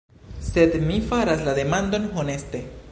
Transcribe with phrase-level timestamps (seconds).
[0.47, 2.67] Sed mi faras la demandon honeste.